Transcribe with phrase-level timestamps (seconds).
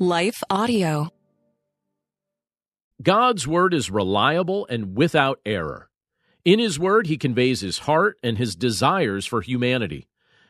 [0.00, 1.08] Life Audio.
[3.02, 5.90] God's Word is reliable and without error.
[6.44, 10.06] In His Word, He conveys His heart and His desires for humanity.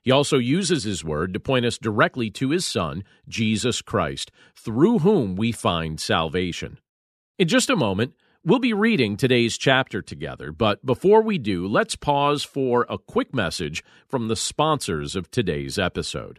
[0.00, 5.00] He also uses His Word to point us directly to His Son, Jesus Christ, through
[5.00, 6.78] whom we find salvation.
[7.36, 8.14] In just a moment,
[8.44, 13.34] we'll be reading today's chapter together, but before we do, let's pause for a quick
[13.34, 16.38] message from the sponsors of today's episode.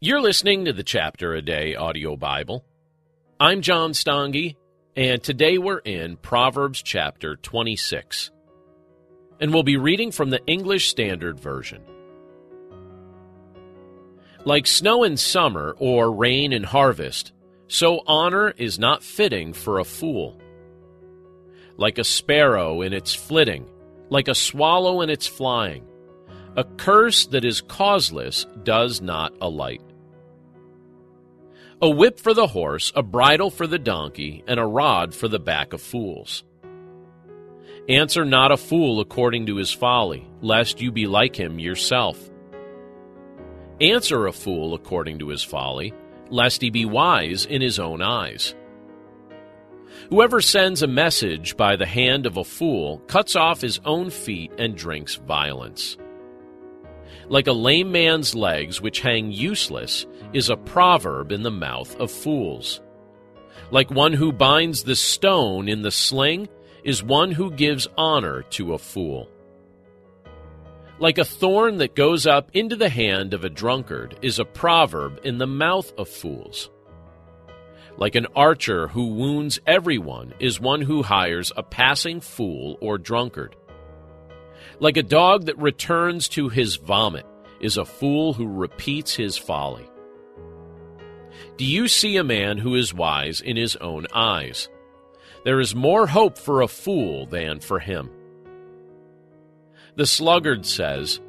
[0.00, 2.64] You're listening to the Chapter a Day audio Bible.
[3.40, 4.54] I'm John Stange,
[4.94, 8.30] and today we're in Proverbs chapter 26.
[9.40, 11.82] And we'll be reading from the English Standard Version.
[14.44, 17.32] Like snow in summer or rain in harvest,
[17.66, 20.40] so honor is not fitting for a fool.
[21.76, 23.68] Like a sparrow in its flitting,
[24.10, 25.84] like a swallow in its flying,
[26.56, 29.82] a curse that is causeless does not alight.
[31.80, 35.38] A whip for the horse, a bridle for the donkey, and a rod for the
[35.38, 36.42] back of fools.
[37.88, 42.18] Answer not a fool according to his folly, lest you be like him yourself.
[43.80, 45.94] Answer a fool according to his folly,
[46.30, 48.56] lest he be wise in his own eyes.
[50.10, 54.50] Whoever sends a message by the hand of a fool cuts off his own feet
[54.58, 55.96] and drinks violence.
[57.28, 62.10] Like a lame man's legs which hang useless is a proverb in the mouth of
[62.10, 62.80] fools.
[63.70, 66.48] Like one who binds the stone in the sling
[66.84, 69.28] is one who gives honor to a fool.
[70.98, 75.20] Like a thorn that goes up into the hand of a drunkard is a proverb
[75.22, 76.70] in the mouth of fools.
[77.96, 83.54] Like an archer who wounds everyone is one who hires a passing fool or drunkard.
[84.80, 87.26] Like a dog that returns to his vomit
[87.60, 89.88] is a fool who repeats his folly.
[91.56, 94.68] Do you see a man who is wise in his own eyes?
[95.44, 98.10] There is more hope for a fool than for him.
[99.96, 101.20] The sluggard says,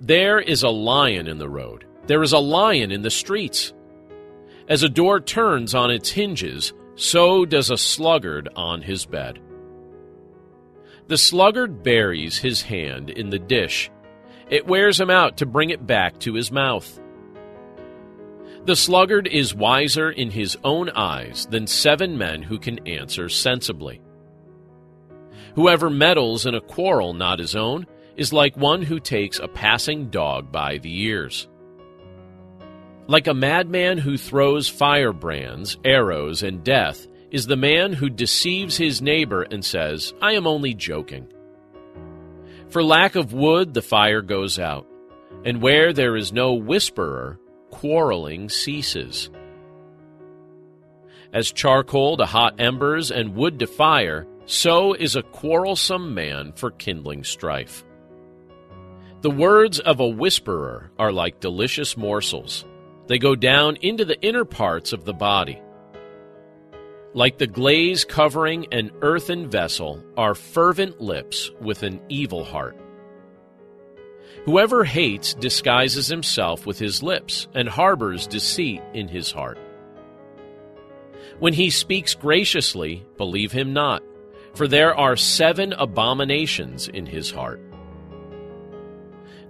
[0.00, 3.72] There is a lion in the road, there is a lion in the streets.
[4.68, 9.38] As a door turns on its hinges, so does a sluggard on his bed.
[11.08, 13.90] The sluggard buries his hand in the dish.
[14.50, 17.00] It wears him out to bring it back to his mouth.
[18.64, 24.00] The sluggard is wiser in his own eyes than seven men who can answer sensibly.
[25.54, 27.86] Whoever meddles in a quarrel not his own
[28.16, 31.46] is like one who takes a passing dog by the ears.
[33.06, 37.06] Like a madman who throws firebrands, arrows, and death
[37.36, 41.30] is the man who deceives his neighbor and says, I am only joking.
[42.70, 44.86] For lack of wood, the fire goes out,
[45.44, 47.38] and where there is no whisperer,
[47.70, 49.28] quarreling ceases.
[51.30, 56.70] As charcoal to hot embers and wood to fire, so is a quarrelsome man for
[56.70, 57.84] kindling strife.
[59.20, 62.64] The words of a whisperer are like delicious morsels.
[63.08, 65.60] They go down into the inner parts of the body.
[67.16, 72.76] Like the glaze covering an earthen vessel are fervent lips with an evil heart.
[74.44, 79.56] Whoever hates disguises himself with his lips and harbors deceit in his heart.
[81.38, 84.02] When he speaks graciously, believe him not,
[84.52, 87.62] for there are seven abominations in his heart.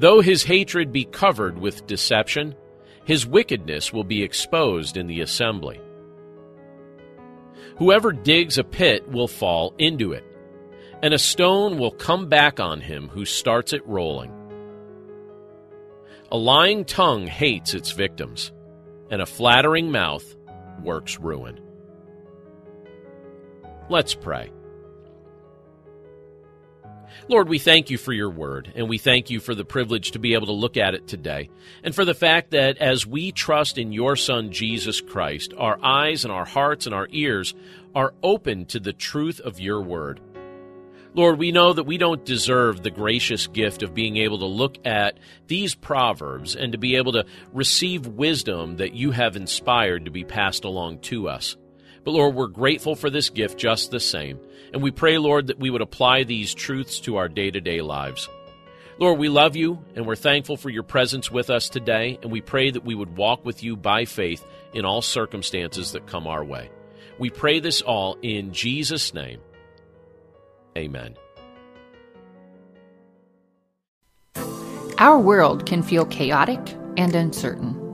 [0.00, 2.56] Though his hatred be covered with deception,
[3.04, 5.80] his wickedness will be exposed in the assembly.
[7.82, 10.22] Whoever digs a pit will fall into it,
[11.02, 14.30] and a stone will come back on him who starts it rolling.
[16.30, 18.52] A lying tongue hates its victims,
[19.10, 20.24] and a flattering mouth
[20.80, 21.58] works ruin.
[23.90, 24.52] Let's pray.
[27.28, 30.18] Lord, we thank you for your word, and we thank you for the privilege to
[30.18, 31.50] be able to look at it today,
[31.82, 36.24] and for the fact that as we trust in your Son, Jesus Christ, our eyes
[36.24, 37.54] and our hearts and our ears
[37.94, 40.20] are open to the truth of your word.
[41.14, 44.78] Lord, we know that we don't deserve the gracious gift of being able to look
[44.86, 50.10] at these proverbs and to be able to receive wisdom that you have inspired to
[50.10, 51.56] be passed along to us.
[52.04, 54.40] But Lord, we're grateful for this gift just the same.
[54.72, 57.80] And we pray, Lord, that we would apply these truths to our day to day
[57.80, 58.28] lives.
[58.98, 62.18] Lord, we love you and we're thankful for your presence with us today.
[62.22, 66.06] And we pray that we would walk with you by faith in all circumstances that
[66.06, 66.70] come our way.
[67.18, 69.40] We pray this all in Jesus' name.
[70.76, 71.16] Amen.
[74.98, 76.60] Our world can feel chaotic
[76.96, 77.81] and uncertain.